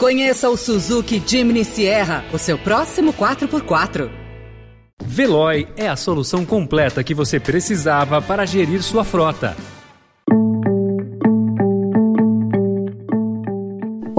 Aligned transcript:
Conheça 0.00 0.48
o 0.48 0.56
Suzuki 0.56 1.22
Jimny 1.26 1.62
Sierra, 1.62 2.24
o 2.32 2.38
seu 2.38 2.56
próximo 2.56 3.12
4x4. 3.12 4.10
Veloy 5.04 5.68
é 5.76 5.88
a 5.88 5.94
solução 5.94 6.46
completa 6.46 7.04
que 7.04 7.12
você 7.12 7.38
precisava 7.38 8.22
para 8.22 8.46
gerir 8.46 8.82
sua 8.82 9.04
frota. 9.04 9.54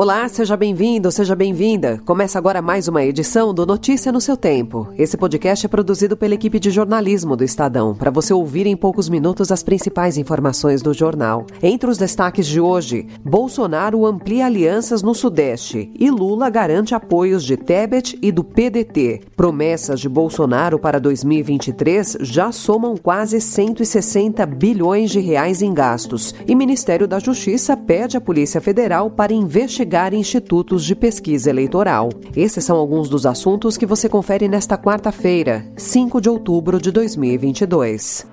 Olá, 0.01 0.27
seja 0.27 0.57
bem-vindo, 0.57 1.11
seja 1.11 1.35
bem-vinda. 1.35 2.01
Começa 2.03 2.35
agora 2.39 2.59
mais 2.59 2.87
uma 2.87 3.05
edição 3.05 3.53
do 3.53 3.67
Notícia 3.67 4.11
no 4.11 4.19
seu 4.19 4.35
Tempo. 4.35 4.87
Esse 4.97 5.15
podcast 5.15 5.63
é 5.63 5.69
produzido 5.69 6.17
pela 6.17 6.33
equipe 6.33 6.59
de 6.59 6.71
jornalismo 6.71 7.35
do 7.35 7.43
Estadão, 7.43 7.93
para 7.93 8.09
você 8.09 8.33
ouvir 8.33 8.65
em 8.65 8.75
poucos 8.75 9.07
minutos 9.07 9.51
as 9.51 9.61
principais 9.61 10.17
informações 10.17 10.81
do 10.81 10.91
jornal. 10.91 11.45
Entre 11.61 11.87
os 11.87 11.99
destaques 11.99 12.47
de 12.47 12.59
hoje, 12.59 13.05
Bolsonaro 13.23 14.03
amplia 14.03 14.47
alianças 14.47 15.03
no 15.03 15.13
Sudeste 15.13 15.91
e 15.93 16.09
Lula 16.09 16.49
garante 16.49 16.95
apoios 16.95 17.43
de 17.43 17.55
Tebet 17.55 18.17
e 18.23 18.31
do 18.31 18.43
PDT. 18.43 19.21
Promessas 19.35 19.99
de 19.99 20.09
Bolsonaro 20.09 20.79
para 20.79 20.99
2023 20.99 22.17
já 22.21 22.51
somam 22.51 22.97
quase 22.97 23.39
160 23.39 24.47
bilhões 24.47 25.11
de 25.11 25.19
reais 25.19 25.61
em 25.61 25.71
gastos. 25.71 26.33
E 26.47 26.55
Ministério 26.55 27.07
da 27.07 27.19
Justiça 27.19 27.77
pede 27.77 28.17
à 28.17 28.21
Polícia 28.21 28.59
Federal 28.59 29.11
para 29.11 29.31
investigar 29.31 29.90
investigar 29.91 30.13
institutos 30.13 30.85
de 30.85 30.95
pesquisa 30.95 31.49
eleitoral. 31.49 32.09
Esses 32.33 32.63
são 32.63 32.77
alguns 32.77 33.09
dos 33.09 33.25
assuntos 33.25 33.75
que 33.75 33.85
você 33.85 34.07
confere 34.07 34.47
nesta 34.47 34.77
quarta-feira, 34.77 35.65
5 35.75 36.21
de 36.21 36.29
outubro 36.29 36.79
de 36.79 36.91
2022. 36.91 38.25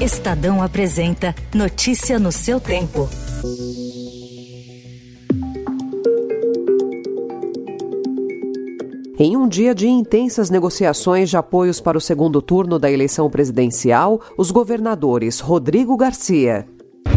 Estadão 0.00 0.62
apresenta 0.62 1.34
Notícia 1.54 2.18
no 2.18 2.30
seu 2.30 2.60
tempo. 2.60 3.08
Em 9.16 9.36
um 9.36 9.48
dia 9.48 9.74
de 9.74 9.88
intensas 9.88 10.50
negociações 10.50 11.30
de 11.30 11.36
apoios 11.36 11.80
para 11.80 11.96
o 11.96 12.00
segundo 12.00 12.42
turno 12.42 12.78
da 12.78 12.90
eleição 12.90 13.30
presidencial, 13.30 14.20
os 14.36 14.50
governadores 14.50 15.40
Rodrigo 15.40 15.96
Garcia, 15.96 16.66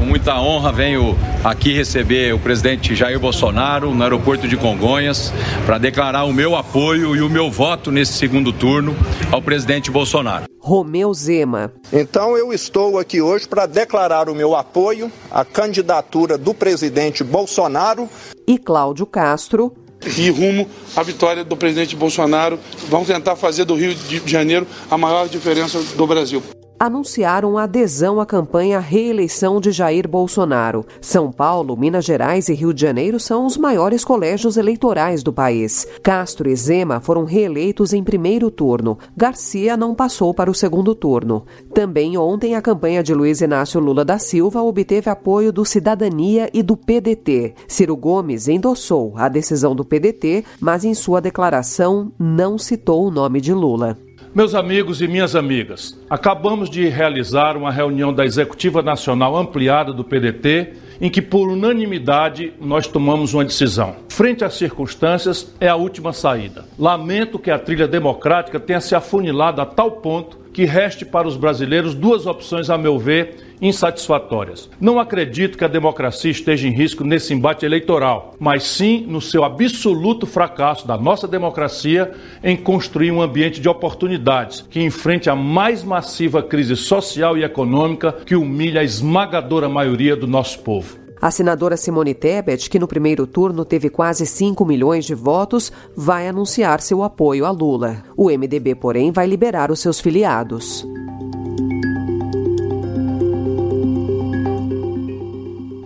muita 0.08 0.40
honra 0.40 0.72
venho 0.72 1.18
aqui 1.44 1.74
receber 1.74 2.34
o 2.34 2.40
presidente 2.40 2.96
Jair 2.96 3.20
Bolsonaro 3.20 3.94
no 3.94 4.02
aeroporto 4.02 4.48
de 4.48 4.56
Congonhas 4.56 5.34
para 5.66 5.78
declarar 5.78 6.24
o 6.24 6.34
meu 6.34 6.56
apoio 6.56 7.14
e 7.14 7.22
o 7.22 7.30
meu 7.30 7.52
voto 7.52 7.92
nesse 7.92 8.14
segundo 8.14 8.54
turno 8.54 8.96
ao 9.32 9.42
presidente 9.42 9.92
Bolsonaro. 9.92 10.46
Romeu 10.60 11.14
Zema. 11.14 11.74
Então 11.92 12.38
eu 12.38 12.54
estou 12.54 12.98
aqui 12.98 13.22
hoje 13.22 13.48
para 13.48 13.66
declarar 13.66 14.30
o 14.30 14.36
meu 14.36 14.56
apoio 14.56 15.12
à 15.30 15.44
candidatura 15.44 16.38
do 16.38 16.54
presidente 16.54 17.22
Bolsonaro 17.24 18.10
e 18.48 18.58
Cláudio 18.58 19.06
Castro 19.06 19.74
e 20.18 20.30
rumo 20.30 20.70
à 20.96 21.04
vitória 21.04 21.44
do 21.44 21.58
presidente 21.58 21.98
Bolsonaro. 21.98 22.58
Vamos 22.88 23.08
tentar 23.08 23.36
fazer 23.36 23.66
do 23.66 23.76
Rio 23.76 23.94
de 23.94 24.22
Janeiro 24.26 24.66
a 24.90 24.98
maior 24.98 25.28
diferença 25.28 25.82
do 25.98 26.08
Brasil 26.08 26.42
anunciaram 26.80 27.58
adesão 27.58 28.20
à 28.20 28.26
campanha 28.26 28.80
reeleição 28.80 29.60
de 29.60 29.72
Jair 29.72 30.08
Bolsonaro. 30.08 30.86
São 31.02 31.32
Paulo, 31.32 31.76
Minas 31.76 32.06
Gerais 32.06 32.50
e 32.50 32.54
Rio 32.54 32.74
de 32.74 32.82
Janeiro 32.82 33.20
são 33.20 33.46
os 33.46 33.58
maiores 33.58 34.04
colégios 34.04 34.58
eleitorais 34.58 35.24
do 35.24 35.34
país. 35.34 35.88
Castro 36.04 36.50
e 36.50 36.56
Zema 36.56 37.00
foram 37.00 37.26
reeleitos 37.26 37.94
em 37.94 38.04
primeiro 38.04 38.52
turno. 38.52 38.98
Garcia 39.16 39.76
não 39.76 39.96
passou 39.96 40.34
para 40.34 40.52
o 40.52 40.56
segundo 40.56 40.94
turno. 40.94 41.44
Também 41.74 42.18
ontem 42.18 42.56
a 42.56 42.62
campanha 42.62 43.02
de 43.02 43.14
Luiz 43.14 43.42
Inácio 43.42 43.80
Lula 43.80 44.06
da 44.06 44.20
Silva 44.20 44.62
obteve 44.62 45.10
apoio 45.10 45.52
do 45.52 45.66
Cidadania 45.66 46.50
e 46.54 46.62
do 46.62 46.78
PDT. 46.78 47.56
Ciro 47.68 47.96
Gomes 47.96 48.48
endossou 48.48 49.14
a 49.16 49.28
decisão 49.28 49.76
do 49.76 49.84
PDT, 49.84 50.44
mas 50.60 50.84
em 50.84 50.94
sua 50.94 51.20
declaração 51.20 52.12
não 52.20 52.58
citou 52.58 53.08
o 53.08 53.12
nome 53.12 53.42
de 53.42 53.54
Lula. 53.54 53.98
Meus 54.38 54.54
amigos 54.54 55.02
e 55.02 55.08
minhas 55.08 55.36
amigas, 55.36 55.98
acabamos 56.10 56.70
de 56.70 56.88
realizar 56.88 57.58
uma 57.58 57.72
reunião 57.72 58.14
da 58.14 58.26
Executiva 58.26 58.82
Nacional 58.82 59.36
Ampliada 59.36 59.92
do 59.92 60.04
PDT, 60.04 60.74
em 61.02 61.10
que, 61.10 61.22
por 61.22 61.50
unanimidade, 61.50 62.54
nós 62.60 62.88
tomamos 62.88 63.34
uma 63.34 63.46
decisão. 63.46 63.96
Frente 64.10 64.44
às 64.44 64.56
circunstâncias, 64.56 65.54
é 65.60 65.68
a 65.68 65.76
última 65.76 66.14
saída. 66.14 66.66
Lamento 66.80 67.38
que 67.38 67.52
a 67.52 67.60
trilha 67.60 67.88
democrática 67.88 68.60
tenha 68.60 68.82
se 68.82 68.96
afunilado 68.96 69.62
a 69.62 69.66
tal 69.66 69.92
ponto 69.92 70.48
que 70.58 70.66
reste 70.66 71.06
para 71.06 71.28
os 71.28 71.38
brasileiros 71.38 71.94
duas 71.94 72.26
opções, 72.26 72.72
a 72.72 72.80
meu 72.80 72.98
ver, 72.98 73.36
insatisfatórias. 73.62 74.68
Não 74.82 75.00
acredito 75.00 75.56
que 75.56 75.64
a 75.64 75.68
democracia 75.68 76.32
esteja 76.32 76.68
em 76.68 76.72
risco 76.72 77.04
nesse 77.04 77.32
embate 77.32 77.64
eleitoral, 77.64 78.34
mas 78.40 78.64
sim 78.64 79.06
no 79.08 79.22
seu 79.22 79.44
absoluto 79.44 80.26
fracasso 80.26 80.88
da 80.88 80.98
nossa 80.98 81.28
democracia 81.28 82.12
em 82.44 82.56
construir 82.58 83.12
um 83.12 83.22
ambiente 83.22 83.62
de 83.62 83.70
oportunidades 83.70 84.66
que 84.68 84.82
enfrente 84.82 85.30
a 85.30 85.36
mais 85.36 85.84
massiva 85.98 86.44
crise 86.44 86.76
social 86.76 87.36
e 87.36 87.44
econômica 87.44 88.12
que 88.12 88.36
humilha 88.36 88.82
a 88.82 88.84
esmagadora 88.84 89.68
maioria 89.68 90.16
do 90.16 90.28
nosso 90.28 90.60
povo. 90.60 90.96
A 91.20 91.32
senadora 91.32 91.76
Simone 91.76 92.14
Tebet, 92.14 92.70
que 92.70 92.78
no 92.78 92.88
primeiro 92.88 93.26
turno 93.26 93.66
teve 93.66 93.90
quase 93.90 94.24
5 94.24 94.64
milhões 94.64 95.06
de 95.06 95.16
votos, 95.16 95.72
vai 95.96 96.28
anunciar 96.28 96.82
seu 96.82 97.02
apoio 97.02 97.48
a 97.48 97.50
Lula. 97.50 98.04
O 98.16 98.30
MDB, 98.30 98.76
porém, 98.76 99.12
vai 99.12 99.26
liberar 99.26 99.72
os 99.72 99.80
seus 99.80 100.00
filiados. 100.00 100.86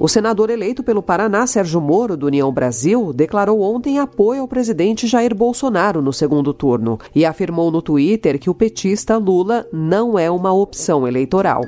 O 0.03 0.07
senador 0.07 0.49
eleito 0.49 0.81
pelo 0.81 1.03
Paraná, 1.03 1.45
Sérgio 1.45 1.79
Moro, 1.79 2.17
do 2.17 2.25
União 2.25 2.51
Brasil, 2.51 3.13
declarou 3.13 3.61
ontem 3.61 3.99
apoio 3.99 4.41
ao 4.41 4.47
presidente 4.47 5.05
Jair 5.05 5.35
Bolsonaro 5.35 6.01
no 6.01 6.11
segundo 6.11 6.55
turno 6.55 6.97
e 7.13 7.23
afirmou 7.23 7.69
no 7.69 7.83
Twitter 7.83 8.39
que 8.39 8.49
o 8.49 8.55
petista 8.55 9.15
Lula 9.17 9.67
não 9.71 10.17
é 10.17 10.31
uma 10.31 10.51
opção 10.51 11.07
eleitoral. 11.07 11.61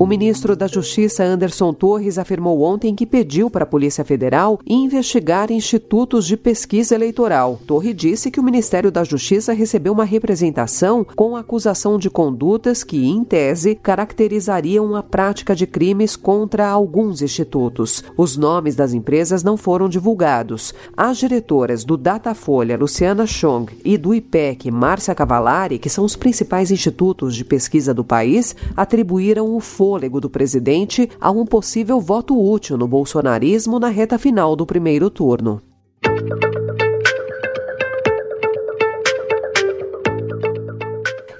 O 0.00 0.06
ministro 0.06 0.56
da 0.56 0.66
Justiça, 0.66 1.22
Anderson 1.22 1.74
Torres, 1.74 2.16
afirmou 2.16 2.62
ontem 2.62 2.94
que 2.94 3.04
pediu 3.04 3.50
para 3.50 3.64
a 3.64 3.66
Polícia 3.66 4.02
Federal 4.02 4.58
investigar 4.66 5.52
institutos 5.52 6.26
de 6.26 6.38
pesquisa 6.38 6.94
eleitoral. 6.94 7.60
Torres 7.66 7.94
disse 7.94 8.30
que 8.30 8.40
o 8.40 8.42
Ministério 8.42 8.90
da 8.90 9.04
Justiça 9.04 9.52
recebeu 9.52 9.92
uma 9.92 10.06
representação 10.06 11.04
com 11.04 11.36
acusação 11.36 11.98
de 11.98 12.08
condutas 12.08 12.82
que, 12.82 13.06
em 13.06 13.22
tese, 13.22 13.74
caracterizariam 13.74 14.96
a 14.96 15.02
prática 15.02 15.54
de 15.54 15.66
crimes 15.66 16.16
contra 16.16 16.66
alguns 16.66 17.20
institutos. 17.20 18.02
Os 18.16 18.38
nomes 18.38 18.74
das 18.74 18.94
empresas 18.94 19.44
não 19.44 19.58
foram 19.58 19.86
divulgados. 19.86 20.72
As 20.96 21.18
diretoras 21.18 21.84
do 21.84 21.98
Datafolha, 21.98 22.78
Luciana 22.78 23.26
Chong, 23.26 23.70
e 23.84 23.98
do 23.98 24.14
IPEC, 24.14 24.70
Márcia 24.70 25.14
Cavalari, 25.14 25.78
que 25.78 25.90
são 25.90 26.06
os 26.06 26.16
principais 26.16 26.70
institutos 26.70 27.36
de 27.36 27.44
pesquisa 27.44 27.92
do 27.92 28.02
país, 28.02 28.56
atribuíram 28.74 29.54
o 29.54 29.60
foro 29.60 29.89
fôlego 29.90 30.20
do 30.20 30.30
presidente 30.30 31.10
a 31.20 31.32
um 31.32 31.44
possível 31.44 32.00
voto 32.00 32.40
útil 32.40 32.78
no 32.78 32.86
bolsonarismo 32.86 33.80
na 33.80 33.88
reta 33.88 34.16
final 34.18 34.54
do 34.54 34.64
primeiro 34.64 35.10
turno. 35.10 35.69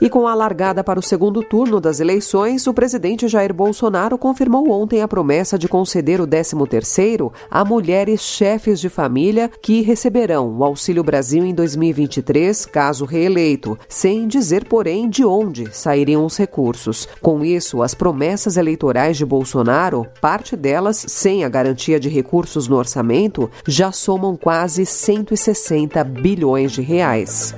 E 0.00 0.08
com 0.08 0.26
a 0.26 0.34
largada 0.34 0.82
para 0.82 0.98
o 0.98 1.02
segundo 1.02 1.42
turno 1.42 1.78
das 1.78 2.00
eleições, 2.00 2.66
o 2.66 2.72
presidente 2.72 3.28
Jair 3.28 3.52
Bolsonaro 3.52 4.16
confirmou 4.16 4.70
ontem 4.70 5.02
a 5.02 5.08
promessa 5.08 5.58
de 5.58 5.68
conceder 5.68 6.22
o 6.22 6.26
13º 6.26 7.30
a 7.50 7.64
mulheres 7.66 8.22
chefes 8.22 8.80
de 8.80 8.88
família 8.88 9.50
que 9.60 9.82
receberão 9.82 10.56
o 10.56 10.64
Auxílio 10.64 11.04
Brasil 11.04 11.44
em 11.44 11.54
2023, 11.54 12.64
caso 12.64 13.04
reeleito, 13.04 13.78
sem 13.90 14.26
dizer, 14.26 14.64
porém, 14.64 15.06
de 15.06 15.22
onde 15.22 15.68
sairiam 15.70 16.24
os 16.24 16.38
recursos. 16.38 17.06
Com 17.20 17.44
isso, 17.44 17.82
as 17.82 17.92
promessas 17.92 18.56
eleitorais 18.56 19.18
de 19.18 19.26
Bolsonaro, 19.26 20.06
parte 20.18 20.56
delas 20.56 20.96
sem 20.96 21.44
a 21.44 21.48
garantia 21.50 22.00
de 22.00 22.08
recursos 22.08 22.68
no 22.68 22.76
orçamento, 22.76 23.50
já 23.66 23.92
somam 23.92 24.34
quase 24.34 24.86
160 24.86 26.02
bilhões 26.04 26.72
de 26.72 26.80
reais. 26.80 27.54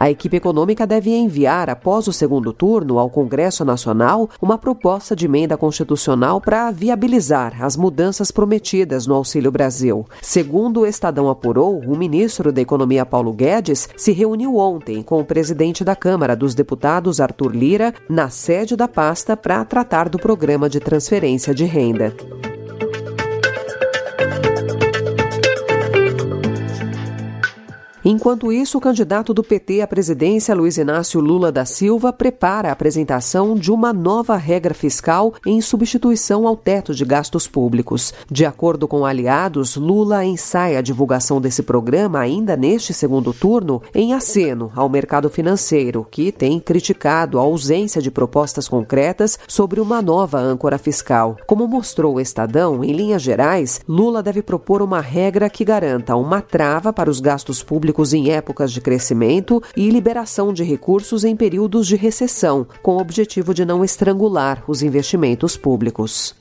A 0.00 0.08
equipe 0.08 0.36
econômica 0.36 0.86
deve 0.86 1.10
enviar, 1.10 1.68
após 1.68 2.06
o 2.06 2.12
segundo 2.12 2.52
turno, 2.52 3.00
ao 3.00 3.10
Congresso 3.10 3.64
Nacional 3.64 4.30
uma 4.40 4.56
proposta 4.56 5.16
de 5.16 5.26
emenda 5.26 5.56
constitucional 5.56 6.40
para 6.40 6.70
viabilizar 6.70 7.60
as 7.60 7.76
mudanças 7.76 8.30
prometidas 8.30 9.08
no 9.08 9.14
Auxílio 9.16 9.50
Brasil. 9.50 10.06
Segundo 10.22 10.82
o 10.82 10.86
Estadão 10.86 11.28
apurou, 11.28 11.80
o 11.80 11.98
ministro 11.98 12.52
da 12.52 12.60
Economia 12.60 13.04
Paulo 13.04 13.32
Guedes 13.32 13.88
se 13.96 14.12
reuniu 14.12 14.56
ontem 14.56 15.02
com 15.02 15.18
o 15.18 15.24
presidente 15.24 15.82
da 15.82 15.96
Câmara 15.96 16.36
dos 16.36 16.54
Deputados, 16.54 17.20
Arthur 17.20 17.50
Lira, 17.50 17.92
na 18.08 18.30
sede 18.30 18.76
da 18.76 18.86
pasta 18.86 19.36
para 19.36 19.64
tratar 19.64 20.08
do 20.08 20.16
programa 20.16 20.70
de 20.70 20.78
transferência 20.78 21.52
de 21.52 21.64
renda. 21.64 22.14
Enquanto 28.28 28.52
isso, 28.52 28.76
o 28.76 28.80
candidato 28.82 29.32
do 29.32 29.42
PT 29.42 29.80
à 29.80 29.86
presidência, 29.86 30.54
Luiz 30.54 30.76
Inácio 30.76 31.18
Lula 31.18 31.50
da 31.50 31.64
Silva, 31.64 32.12
prepara 32.12 32.68
a 32.68 32.72
apresentação 32.72 33.54
de 33.54 33.72
uma 33.72 33.90
nova 33.90 34.36
regra 34.36 34.74
fiscal 34.74 35.32
em 35.46 35.62
substituição 35.62 36.46
ao 36.46 36.54
teto 36.54 36.94
de 36.94 37.06
gastos 37.06 37.46
públicos. 37.46 38.12
De 38.30 38.44
acordo 38.44 38.86
com 38.86 39.06
aliados, 39.06 39.76
Lula 39.76 40.26
ensaia 40.26 40.78
a 40.78 40.82
divulgação 40.82 41.40
desse 41.40 41.62
programa 41.62 42.18
ainda 42.18 42.54
neste 42.54 42.92
segundo 42.92 43.32
turno 43.32 43.80
em 43.94 44.12
aceno 44.12 44.70
ao 44.76 44.90
mercado 44.90 45.30
financeiro, 45.30 46.06
que 46.10 46.30
tem 46.30 46.60
criticado 46.60 47.38
a 47.38 47.42
ausência 47.42 48.02
de 48.02 48.10
propostas 48.10 48.68
concretas 48.68 49.38
sobre 49.48 49.80
uma 49.80 50.02
nova 50.02 50.38
âncora 50.38 50.76
fiscal. 50.76 51.38
Como 51.46 51.66
mostrou 51.66 52.16
o 52.16 52.20
Estadão, 52.20 52.84
em 52.84 52.92
linhas 52.92 53.22
gerais, 53.22 53.80
Lula 53.88 54.22
deve 54.22 54.42
propor 54.42 54.82
uma 54.82 55.00
regra 55.00 55.48
que 55.48 55.64
garanta 55.64 56.14
uma 56.14 56.42
trava 56.42 56.92
para 56.92 57.08
os 57.08 57.20
gastos 57.20 57.62
públicos 57.62 58.17
em 58.18 58.30
épocas 58.30 58.72
de 58.72 58.80
crescimento 58.80 59.62
e 59.76 59.88
liberação 59.88 60.52
de 60.52 60.62
recursos 60.64 61.24
em 61.24 61.36
períodos 61.36 61.86
de 61.86 61.96
recessão, 61.96 62.66
com 62.82 62.96
o 62.96 63.00
objetivo 63.00 63.54
de 63.54 63.64
não 63.64 63.84
estrangular 63.84 64.64
os 64.68 64.82
investimentos 64.82 65.56
públicos. 65.56 66.34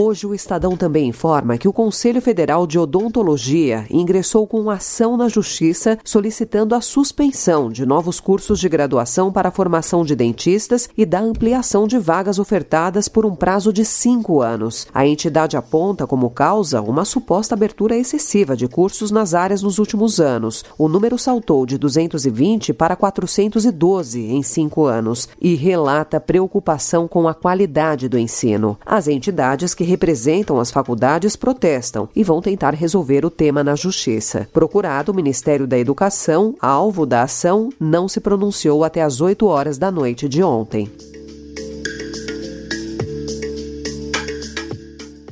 Hoje, 0.00 0.28
o 0.28 0.32
Estadão 0.32 0.76
também 0.76 1.08
informa 1.08 1.58
que 1.58 1.66
o 1.66 1.72
Conselho 1.72 2.22
Federal 2.22 2.68
de 2.68 2.78
Odontologia 2.78 3.84
ingressou 3.90 4.46
com 4.46 4.70
ação 4.70 5.16
na 5.16 5.28
Justiça 5.28 5.98
solicitando 6.04 6.76
a 6.76 6.80
suspensão 6.80 7.68
de 7.68 7.84
novos 7.84 8.20
cursos 8.20 8.60
de 8.60 8.68
graduação 8.68 9.32
para 9.32 9.48
a 9.48 9.50
formação 9.50 10.04
de 10.04 10.14
dentistas 10.14 10.88
e 10.96 11.04
da 11.04 11.18
ampliação 11.18 11.88
de 11.88 11.98
vagas 11.98 12.38
ofertadas 12.38 13.08
por 13.08 13.26
um 13.26 13.34
prazo 13.34 13.72
de 13.72 13.84
cinco 13.84 14.40
anos. 14.40 14.86
A 14.94 15.04
entidade 15.04 15.56
aponta 15.56 16.06
como 16.06 16.30
causa 16.30 16.80
uma 16.80 17.04
suposta 17.04 17.56
abertura 17.56 17.96
excessiva 17.96 18.56
de 18.56 18.68
cursos 18.68 19.10
nas 19.10 19.34
áreas 19.34 19.62
nos 19.62 19.80
últimos 19.80 20.20
anos. 20.20 20.64
O 20.78 20.88
número 20.88 21.18
saltou 21.18 21.66
de 21.66 21.76
220 21.76 22.72
para 22.72 22.94
412 22.94 24.20
em 24.20 24.44
cinco 24.44 24.84
anos 24.84 25.28
e 25.40 25.56
relata 25.56 26.20
preocupação 26.20 27.08
com 27.08 27.26
a 27.26 27.34
qualidade 27.34 28.08
do 28.08 28.16
ensino. 28.16 28.78
As 28.86 29.08
entidades 29.08 29.74
que 29.74 29.87
representam 29.88 30.60
as 30.60 30.70
faculdades 30.70 31.34
protestam 31.34 32.08
e 32.14 32.22
vão 32.22 32.40
tentar 32.40 32.74
resolver 32.74 33.24
o 33.24 33.30
tema 33.30 33.64
na 33.64 33.74
Justiça. 33.74 34.46
Procurado, 34.52 35.10
o 35.10 35.14
Ministério 35.14 35.66
da 35.66 35.78
Educação, 35.78 36.54
alvo 36.60 37.06
da 37.06 37.22
ação, 37.22 37.70
não 37.80 38.06
se 38.06 38.20
pronunciou 38.20 38.84
até 38.84 39.02
às 39.02 39.20
8 39.20 39.46
horas 39.46 39.78
da 39.78 39.90
noite 39.90 40.28
de 40.28 40.42
ontem. 40.42 40.90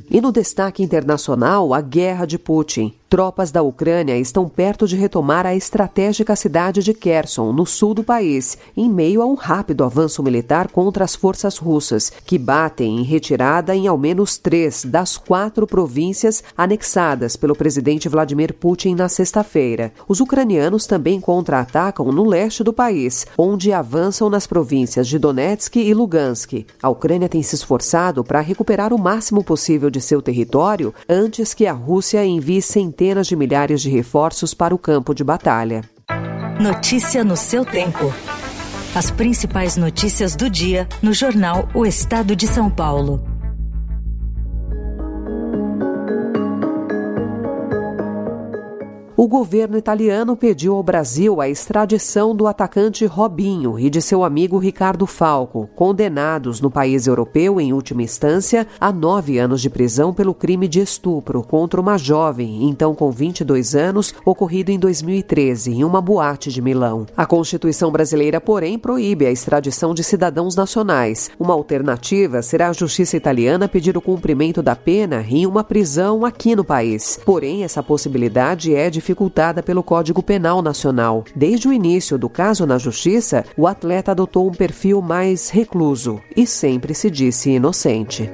E 0.09 0.21
no 0.21 0.31
destaque 0.31 0.81
internacional, 0.81 1.73
a 1.73 1.81
guerra 1.81 2.25
de 2.25 2.39
Putin. 2.39 2.93
Tropas 3.09 3.51
da 3.51 3.61
Ucrânia 3.61 4.17
estão 4.17 4.49
perto 4.49 4.85
de 4.85 4.97
retomar 4.97 5.45
a 5.45 5.55
estratégica 5.55 6.35
cidade 6.35 6.83
de 6.83 6.93
Kherson, 6.93 7.53
no 7.53 7.65
sul 7.65 7.93
do 7.93 8.03
país, 8.03 8.57
em 8.75 8.89
meio 8.89 9.21
a 9.21 9.25
um 9.25 9.33
rápido 9.33 9.85
avanço 9.85 10.21
militar 10.21 10.69
contra 10.69 11.05
as 11.05 11.15
forças 11.15 11.57
russas, 11.57 12.11
que 12.25 12.37
batem 12.37 12.99
em 12.99 13.03
retirada 13.03 13.73
em 13.73 13.87
ao 13.87 13.97
menos 13.97 14.37
três 14.37 14.83
das 14.83 15.15
quatro 15.15 15.65
províncias 15.65 16.43
anexadas 16.57 17.37
pelo 17.37 17.55
presidente 17.55 18.09
Vladimir 18.09 18.53
Putin 18.53 18.95
na 18.95 19.07
sexta-feira. 19.07 19.93
Os 20.05 20.19
ucranianos 20.19 20.85
também 20.85 21.21
contra-atacam 21.21 22.11
no 22.11 22.25
leste 22.25 22.61
do 22.61 22.73
país, 22.73 23.25
onde 23.37 23.71
avançam 23.71 24.29
nas 24.29 24.45
províncias 24.45 25.07
de 25.07 25.17
Donetsk 25.17 25.77
e 25.77 25.93
Lugansk. 25.93 26.65
A 26.83 26.89
Ucrânia 26.89 27.29
tem 27.29 27.41
se 27.41 27.55
esforçado 27.55 28.21
para 28.21 28.41
recuperar 28.41 28.93
o 28.93 28.99
máximo 28.99 29.45
possível 29.45 29.89
de 29.89 30.01
seu 30.01 30.21
território 30.21 30.93
antes 31.07 31.53
que 31.53 31.65
a 31.65 31.71
Rússia 31.71 32.25
envie 32.25 32.61
centenas 32.61 32.96
centenas 32.97 33.27
de 33.27 33.35
milhares 33.35 33.81
de 33.81 33.89
reforços 33.91 34.55
para 34.55 34.73
o 34.73 34.77
campo 34.77 35.13
de 35.13 35.23
batalha. 35.23 35.83
Notícia 36.59 37.23
no 37.23 37.37
seu 37.37 37.63
tempo. 37.63 38.11
As 38.95 39.11
principais 39.11 39.77
notícias 39.77 40.35
do 40.35 40.49
dia 40.49 40.87
no 40.99 41.13
jornal 41.13 41.69
O 41.75 41.85
Estado 41.85 42.35
de 42.35 42.47
São 42.47 42.71
Paulo. 42.71 43.21
O 49.19 49.27
governo 49.27 49.79
italiano 49.79 50.37
pediu 50.37 50.75
ao 50.75 50.83
Brasil 50.83 51.41
a 51.41 51.49
extradição 51.49 52.35
do 52.35 52.45
atacante 52.45 53.03
Robinho 53.07 53.79
e 53.79 53.89
de 53.89 53.99
seu 53.99 54.23
amigo 54.23 54.59
Ricardo 54.59 55.07
Falco, 55.07 55.67
condenados 55.75 56.61
no 56.61 56.69
país 56.69 57.07
europeu, 57.07 57.59
em 57.59 57.73
última 57.73 58.03
instância, 58.03 58.67
a 58.79 58.91
nove 58.91 59.39
anos 59.39 59.59
de 59.59 59.71
prisão 59.71 60.13
pelo 60.13 60.35
crime 60.35 60.67
de 60.67 60.81
estupro 60.81 61.41
contra 61.41 61.81
uma 61.81 61.97
jovem, 61.97 62.69
então 62.69 62.93
com 62.93 63.09
22 63.09 63.73
anos, 63.73 64.13
ocorrido 64.23 64.69
em 64.69 64.77
2013, 64.77 65.71
em 65.71 65.83
uma 65.83 65.99
boate 65.99 66.51
de 66.51 66.61
Milão. 66.61 67.07
A 67.17 67.25
Constituição 67.25 67.91
brasileira, 67.91 68.39
porém, 68.39 68.77
proíbe 68.77 69.25
a 69.25 69.31
extradição 69.31 69.95
de 69.95 70.03
cidadãos 70.03 70.55
nacionais. 70.55 71.31
Uma 71.39 71.55
alternativa 71.55 72.43
será 72.43 72.69
a 72.69 72.73
justiça 72.73 73.17
italiana 73.17 73.67
pedir 73.67 73.97
o 73.97 74.01
cumprimento 74.01 74.61
da 74.61 74.75
pena 74.75 75.25
em 75.27 75.47
uma 75.47 75.63
prisão 75.63 76.23
aqui 76.23 76.55
no 76.55 76.63
país. 76.63 77.19
Porém, 77.25 77.63
essa 77.63 77.81
possibilidade 77.81 78.75
é 78.75 78.91
de 78.91 79.06
dificultada 79.07 79.63
pelo 79.63 79.81
Código 79.81 80.21
Penal 80.21 80.61
Nacional. 80.61 81.23
Desde 81.33 81.67
o 81.69 81.73
início 81.73 82.17
do 82.17 82.27
caso 82.27 82.65
na 82.65 82.77
Justiça, 82.77 83.45
o 83.55 83.65
atleta 83.65 84.11
adotou 84.11 84.47
um 84.49 84.51
perfil 84.51 85.01
mais 85.01 85.49
recluso 85.49 86.19
e 86.35 86.45
sempre 86.45 86.93
se 86.93 87.09
disse 87.09 87.51
inocente. 87.51 88.29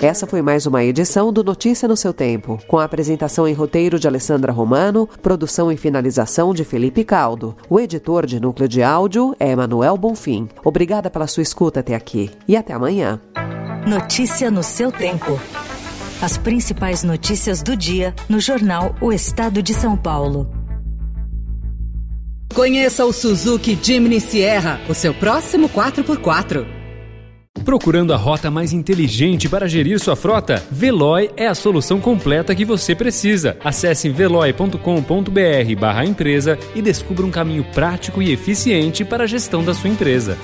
Essa 0.00 0.26
foi 0.26 0.40
mais 0.40 0.66
uma 0.66 0.82
edição 0.82 1.30
do 1.30 1.44
Notícia 1.44 1.86
no 1.86 1.96
seu 1.96 2.12
tempo, 2.12 2.58
com 2.66 2.78
a 2.78 2.84
apresentação 2.84 3.46
em 3.46 3.52
roteiro 3.52 3.98
de 3.98 4.08
Alessandra 4.08 4.50
Romano, 4.50 5.06
produção 5.22 5.70
e 5.70 5.76
finalização 5.76 6.54
de 6.54 6.64
Felipe 6.64 7.04
Caldo. 7.04 7.54
O 7.68 7.78
editor 7.78 8.26
de 8.26 8.40
núcleo 8.40 8.66
de 8.66 8.82
áudio 8.82 9.36
é 9.38 9.50
Emanuel 9.50 9.96
Bonfim. 9.98 10.48
Obrigada 10.64 11.10
pela 11.10 11.26
sua 11.26 11.42
escuta 11.42 11.80
até 11.80 11.94
aqui 11.94 12.30
e 12.48 12.56
até 12.56 12.72
amanhã. 12.72 13.20
Notícia 13.86 14.50
no 14.50 14.62
seu 14.62 14.90
tempo. 14.90 15.38
As 16.22 16.36
principais 16.36 17.02
notícias 17.02 17.62
do 17.62 17.74
dia 17.74 18.14
no 18.28 18.38
jornal 18.38 18.94
O 19.00 19.10
Estado 19.10 19.62
de 19.62 19.72
São 19.72 19.96
Paulo. 19.96 20.50
Conheça 22.54 23.06
o 23.06 23.12
Suzuki 23.12 23.78
Jimny 23.82 24.20
Sierra, 24.20 24.78
o 24.86 24.92
seu 24.92 25.14
próximo 25.14 25.66
4x4. 25.70 26.66
Procurando 27.64 28.12
a 28.12 28.18
rota 28.18 28.50
mais 28.50 28.74
inteligente 28.74 29.48
para 29.48 29.66
gerir 29.66 29.98
sua 29.98 30.14
frota? 30.14 30.62
Veloy 30.70 31.30
é 31.38 31.46
a 31.46 31.54
solução 31.54 31.98
completa 31.98 32.54
que 32.54 32.66
você 32.66 32.94
precisa. 32.94 33.56
Acesse 33.64 34.10
veloy.com.br/empresa 34.10 36.58
e 36.74 36.82
descubra 36.82 37.24
um 37.24 37.30
caminho 37.30 37.64
prático 37.72 38.20
e 38.20 38.30
eficiente 38.30 39.06
para 39.06 39.24
a 39.24 39.26
gestão 39.26 39.64
da 39.64 39.72
sua 39.72 39.88
empresa. 39.88 40.36